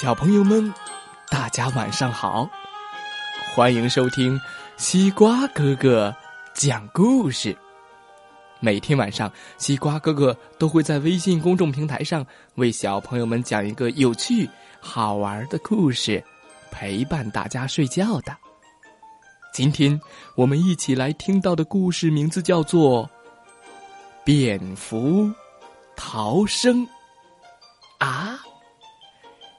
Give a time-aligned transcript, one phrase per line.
[0.00, 0.72] 小朋友们，
[1.28, 2.48] 大家晚上好！
[3.54, 4.40] 欢迎收听
[4.78, 6.16] 西瓜哥哥
[6.54, 7.54] 讲故事。
[8.60, 12.24] 每天晚上，西瓜哥哥都会在微信公众平台上
[12.54, 14.48] 为小朋友们讲一个有趣、
[14.80, 16.24] 好玩的故事，
[16.70, 18.34] 陪伴大家睡觉的。
[19.52, 20.00] 今天
[20.34, 23.04] 我们一起来听到的故事名字叫做
[24.24, 25.30] 《蝙蝠
[25.94, 26.86] 逃生》
[27.98, 28.40] 啊！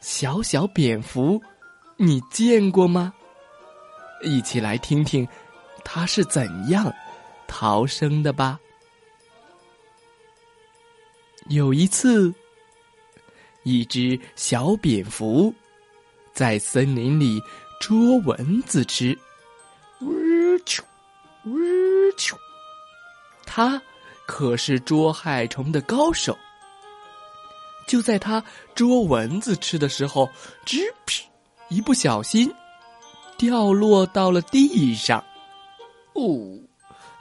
[0.01, 1.41] 小小蝙蝠，
[1.95, 3.13] 你见过吗？
[4.23, 5.27] 一起来听听，
[5.85, 6.91] 它是怎样
[7.47, 8.59] 逃生的吧。
[11.49, 12.33] 有一次，
[13.63, 15.53] 一只小蝙蝠
[16.33, 17.41] 在森林里
[17.79, 19.17] 捉蚊子吃，
[20.01, 20.11] 呜
[20.65, 20.81] 啾，
[21.45, 21.51] 呜
[22.17, 22.35] 啾，
[23.45, 23.81] 它
[24.25, 26.37] 可是捉害虫的高手。
[27.91, 28.41] 就在他
[28.73, 30.29] 捉蚊子吃的时候，
[30.65, 31.25] 吱屁，
[31.67, 32.49] 一不小心
[33.37, 35.21] 掉落到了地上。
[36.13, 36.57] 哦，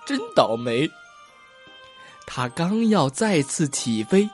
[0.06, 0.88] 真倒霉！
[2.24, 4.30] 他刚要再次起飞，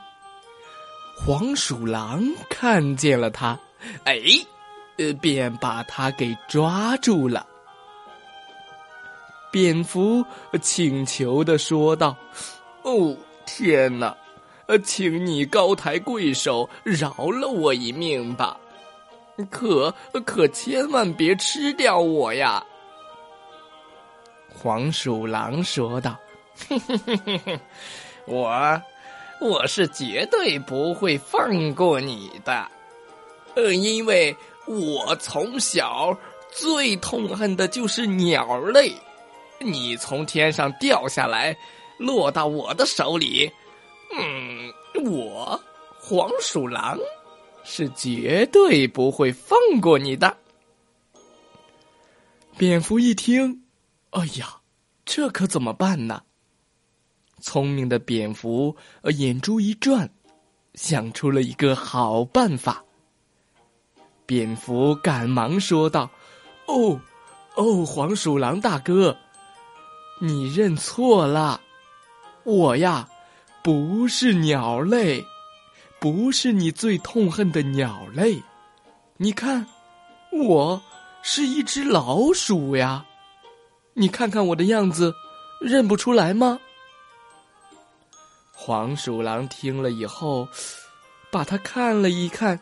[1.17, 3.59] 黄鼠狼看见了他，
[4.05, 4.21] 哎，
[4.99, 7.47] 呃，便把他给抓住了。
[9.51, 10.23] 蝙蝠
[10.61, 12.15] 请求的说道
[12.85, 14.15] ：“哦，天哪！”
[14.67, 18.59] 呃，请你高抬贵手，饶了我一命吧！
[19.51, 22.65] 可可千万别吃掉我呀！
[24.49, 26.17] 黄鼠狼说道
[28.27, 28.83] ：“我
[29.41, 32.67] 我是绝对不会放过你的，
[33.55, 34.35] 呃，因为
[34.67, 36.17] 我从小
[36.51, 38.93] 最痛恨的就是鸟类，
[39.61, 41.57] 你从天上掉下来，
[41.99, 43.49] 落到我的手里。”
[44.19, 44.73] 嗯，
[45.05, 45.61] 我
[45.99, 46.99] 黄鼠狼
[47.65, 50.37] 是绝对不会放过你的。
[52.57, 53.63] 蝙蝠一听，
[54.11, 54.61] 哎呀，
[55.05, 56.23] 这可怎么办呢？
[57.43, 58.75] 聪明的蝙蝠
[59.19, 60.11] 眼珠一转，
[60.75, 62.83] 想出了一个好办法。
[64.25, 66.11] 蝙蝠赶忙说道
[66.67, 66.99] ：“哦，
[67.57, 69.17] 哦，黄鼠狼大哥，
[70.21, 71.61] 你认错了，
[72.45, 73.07] 我呀。”
[73.67, 75.27] 不是鸟类，
[75.99, 78.41] 不是你最痛恨的鸟类。
[79.17, 79.67] 你看，
[80.31, 80.81] 我
[81.21, 83.05] 是一只老鼠呀。
[83.93, 85.13] 你看看我的样子，
[85.61, 86.61] 认不出来吗？
[88.53, 90.47] 黄鼠狼听了以后，
[91.33, 92.61] 把它看了一看，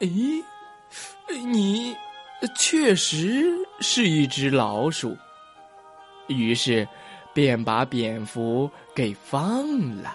[0.00, 0.44] 诶，
[1.46, 1.96] 你
[2.54, 3.46] 确实
[3.80, 5.16] 是一只老鼠。
[6.26, 6.86] 于是，
[7.32, 10.14] 便把蝙蝠给放了。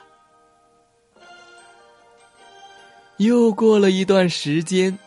[3.21, 4.97] 又过了一段时间，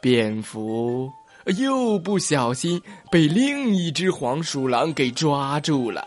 [0.00, 1.08] 蝙蝠
[1.56, 6.04] 又不小心被另一只黄鼠狼给抓住了。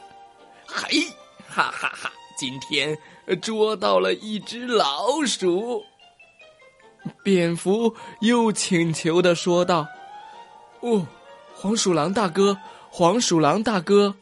[0.67, 0.99] 嘿，
[1.47, 2.11] 哈哈哈！
[2.37, 2.97] 今天
[3.41, 5.81] 捉到了一只老鼠。
[7.23, 9.87] 蝙蝠又请求的说道
[10.81, 11.07] ：“哦，
[11.55, 12.57] 黄鼠狼大哥，
[12.89, 14.13] 黄鼠狼大哥，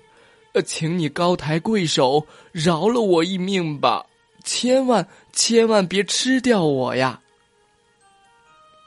[0.53, 4.05] 呃，请你高抬贵手，饶了我一命吧。”
[4.43, 7.19] 千万千万别吃掉我呀！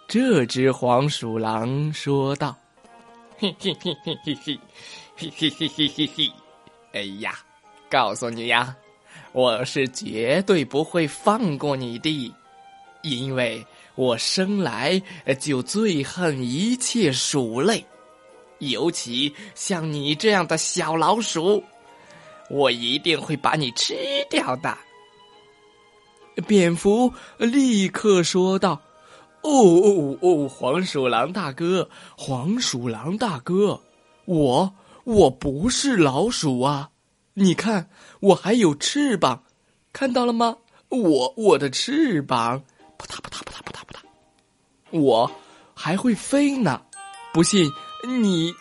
[0.07, 2.55] 这只黄鼠狼说道
[3.39, 4.61] ：“嘿嘿嘿嘿嘿嘿，
[5.17, 6.33] 嘿嘿嘿嘿嘿，
[6.93, 7.39] 哎呀，
[7.89, 8.77] 告诉你呀，
[9.33, 12.33] 我是绝对不会放过你的，
[13.03, 15.01] 因为我生来
[15.41, 17.85] 就最恨一切鼠类，
[18.59, 21.65] 尤其像你这样的小老鼠，
[22.51, 23.97] 我一定会把你吃
[24.29, 24.77] 掉的。”
[26.47, 28.81] 蝙蝠立刻说道
[29.43, 33.81] ：“哦哦哦，黄鼠狼大哥，黄鼠狼大哥，
[34.25, 34.75] 我
[35.05, 36.91] 我不是老鼠啊！
[37.35, 37.89] 你看，
[38.21, 39.45] 我还有翅膀，
[39.93, 40.57] 看到了吗？
[40.89, 42.63] 我我的翅膀，
[42.97, 45.31] 扑嗒扑嗒扑嗒扑嗒扑嗒，我
[45.75, 46.83] 还会飞呢！
[47.33, 47.71] 不信
[48.21, 48.53] 你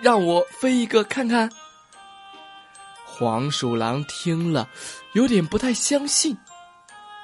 [0.00, 1.50] 让我飞一个看看。”
[3.04, 4.68] 黄鼠狼听了，
[5.12, 6.36] 有点不太相信。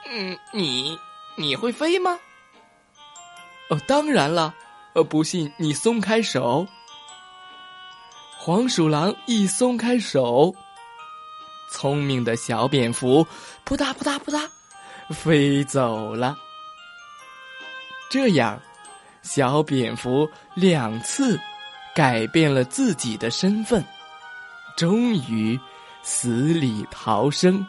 [0.08, 0.98] 嗯，你
[1.36, 2.18] 你会飞吗？
[3.68, 4.54] 哦，当然了。
[4.94, 6.66] 呃，不信你松开手。
[8.38, 10.54] 黄鼠狼一松开手，
[11.70, 13.26] 聪明的小蝙蝠
[13.64, 14.48] 扑嗒扑嗒扑嗒
[15.10, 16.36] 飞走了。
[18.08, 18.58] 这样，
[19.22, 21.38] 小蝙蝠两次
[21.94, 23.84] 改变了自己的身份，
[24.76, 25.58] 终于
[26.02, 27.66] 死里逃生，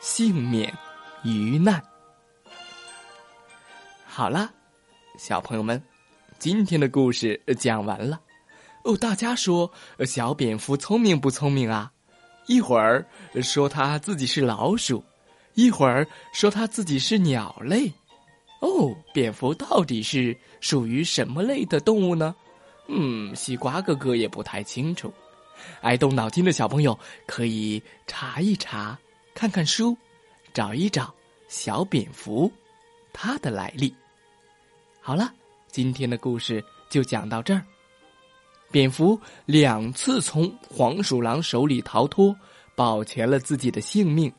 [0.00, 0.72] 幸免。
[1.24, 1.82] 遇难，
[4.04, 4.52] 好了，
[5.18, 5.82] 小朋友们，
[6.38, 8.20] 今天的故事讲完了。
[8.82, 11.90] 哦，大家说小蝙蝠聪明不聪明啊？
[12.46, 13.06] 一会儿
[13.42, 15.02] 说它自己是老鼠，
[15.54, 17.90] 一会儿说它自己是鸟类。
[18.60, 22.34] 哦，蝙蝠到底是属于什么类的动物呢？
[22.88, 25.10] 嗯，西瓜哥哥也不太清楚。
[25.80, 28.98] 爱动脑筋的小朋友可以查一查，
[29.34, 29.96] 看看书，
[30.54, 31.12] 找一找
[31.48, 32.50] 小蝙蝠
[33.12, 33.92] 它的来历。
[35.00, 35.30] 好了，
[35.66, 37.60] 今天的故事就讲到这儿。
[38.70, 42.34] 蝙蝠两次从黄鼠狼手里逃脱，
[42.76, 44.32] 保全了自己的性命。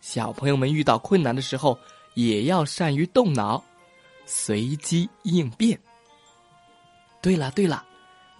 [0.00, 1.78] 小朋友们遇到困难的时候，
[2.14, 3.64] 也要善于动脑，
[4.26, 5.78] 随机应变。
[7.22, 7.84] 对了对了，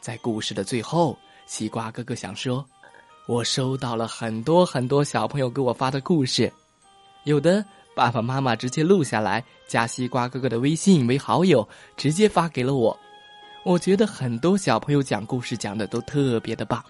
[0.01, 2.65] 在故事的最后，西瓜哥哥想说，
[3.27, 6.53] 我收到了很多很多小朋友给我发的故事，
[7.27, 12.97] 有的爸爸妈妈直接录下来，加西瓜哥哥的微信为好友，直接发给了我。
[13.65, 16.81] 我觉得很多小朋友讲故事讲的都特别的棒，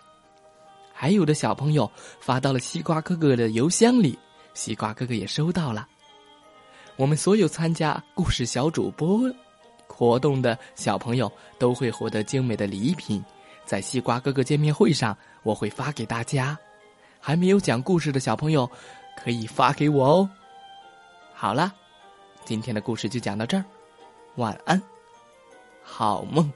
[0.93, 1.91] 还有的小朋友
[2.21, 4.19] 发到了西瓜哥哥的邮箱里，
[4.53, 5.89] 西瓜哥哥也收到了。
[6.97, 9.23] 我们所有参加故事小主播
[9.87, 13.25] 活动的小朋友都会获得精美的礼品，
[13.65, 16.59] 在西瓜哥哥见面会上我会发给大家。
[17.19, 18.71] 还没有讲故事的小朋友
[19.17, 20.31] 可以发给我哦。
[21.35, 21.73] 好了，
[22.45, 23.65] 今天的故事就讲到这儿，
[24.37, 24.81] 晚安，
[25.83, 26.53] 好梦。